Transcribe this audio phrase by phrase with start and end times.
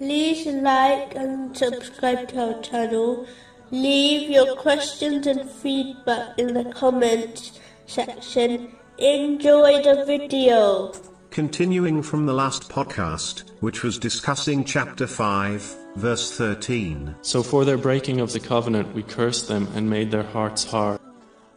[0.00, 3.26] to like and subscribe to our channel.
[3.70, 8.72] Leave your questions and feedback in the comments section.
[8.96, 10.92] Enjoy the video.
[11.30, 17.14] Continuing from the last podcast, which was discussing chapter 5, verse 13.
[17.20, 20.98] So for their breaking of the covenant we cursed them and made their hearts hard.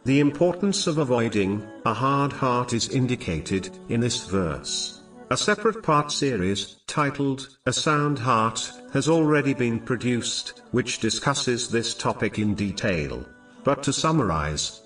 [0.04, 5.00] The importance of avoiding a hard heart is indicated in this verse.
[5.34, 11.92] A separate part series, titled A Sound Heart, has already been produced, which discusses this
[11.92, 13.26] topic in detail.
[13.64, 14.82] But to summarize,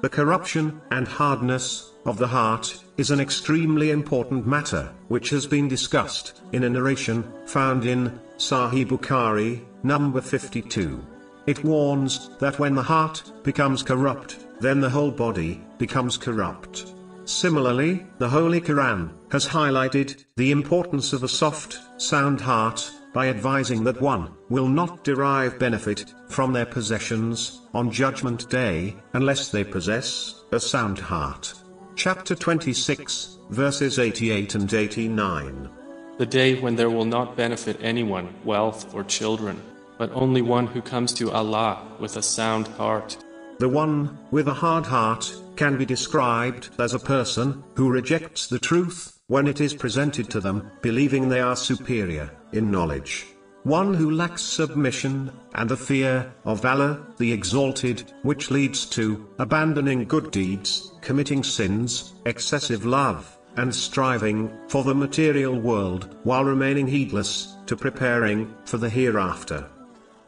[0.00, 5.66] the corruption and hardness of the heart is an extremely important matter, which has been
[5.66, 11.04] discussed in a narration found in Sahih Bukhari, number 52.
[11.48, 16.94] It warns that when the heart becomes corrupt, then the whole body becomes corrupt.
[17.28, 23.84] Similarly, the Holy Quran has highlighted the importance of a soft, sound heart by advising
[23.84, 30.42] that one will not derive benefit from their possessions on Judgment Day unless they possess
[30.52, 31.52] a sound heart.
[31.96, 35.68] Chapter 26, verses 88 and 89.
[36.16, 39.60] The day when there will not benefit anyone, wealth or children,
[39.98, 43.18] but only one who comes to Allah with a sound heart.
[43.58, 48.60] The one with a hard heart can be described as a person who rejects the
[48.60, 53.26] truth when it is presented to them, believing they are superior in knowledge.
[53.64, 60.04] One who lacks submission and the fear of Allah, the Exalted, which leads to abandoning
[60.04, 67.56] good deeds, committing sins, excessive love, and striving for the material world while remaining heedless
[67.66, 69.68] to preparing for the hereafter.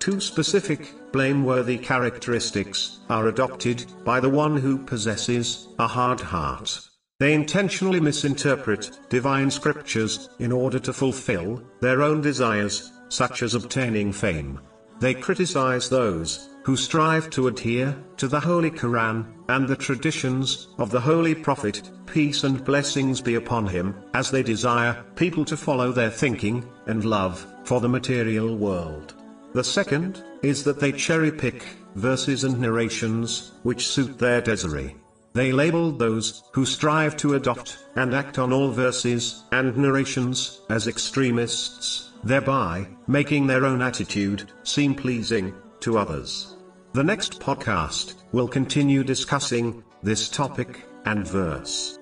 [0.00, 6.80] Two specific, blameworthy characteristics are adopted by the one who possesses a hard heart.
[7.18, 14.10] They intentionally misinterpret divine scriptures in order to fulfill their own desires, such as obtaining
[14.10, 14.58] fame.
[15.00, 20.90] They criticize those who strive to adhere to the Holy Quran and the traditions of
[20.90, 25.92] the Holy Prophet, peace and blessings be upon him, as they desire people to follow
[25.92, 29.19] their thinking and love for the material world.
[29.52, 34.92] The second, is that they cherry pick verses and narrations, which suit their desire.
[35.32, 40.88] They label those who strive to adopt and act on all verses and narrations as
[40.88, 46.56] extremists, thereby making their own attitude seem pleasing to others.
[46.94, 51.99] The next podcast will continue discussing this topic and verse.